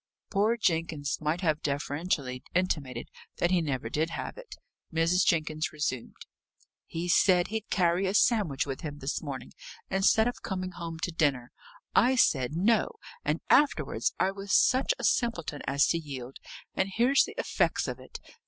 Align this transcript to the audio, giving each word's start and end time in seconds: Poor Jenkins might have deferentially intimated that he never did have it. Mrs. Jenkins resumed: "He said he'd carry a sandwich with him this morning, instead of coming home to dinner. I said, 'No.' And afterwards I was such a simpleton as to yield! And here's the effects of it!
Poor 0.31 0.57
Jenkins 0.57 1.19
might 1.21 1.41
have 1.41 1.61
deferentially 1.61 2.41
intimated 2.55 3.07
that 3.37 3.51
he 3.51 3.61
never 3.61 3.87
did 3.87 4.09
have 4.09 4.35
it. 4.35 4.55
Mrs. 4.91 5.23
Jenkins 5.23 5.71
resumed: 5.71 6.25
"He 6.87 7.07
said 7.07 7.49
he'd 7.49 7.69
carry 7.69 8.07
a 8.07 8.15
sandwich 8.15 8.65
with 8.65 8.81
him 8.81 8.97
this 8.97 9.21
morning, 9.21 9.51
instead 9.91 10.27
of 10.27 10.41
coming 10.41 10.71
home 10.71 10.97
to 11.03 11.11
dinner. 11.11 11.51
I 11.93 12.15
said, 12.15 12.53
'No.' 12.55 12.95
And 13.23 13.41
afterwards 13.51 14.15
I 14.19 14.31
was 14.31 14.55
such 14.57 14.91
a 14.97 15.03
simpleton 15.03 15.61
as 15.67 15.85
to 15.89 15.99
yield! 15.99 16.37
And 16.73 16.89
here's 16.91 17.25
the 17.25 17.35
effects 17.39 17.87
of 17.87 17.99
it! 17.99 18.17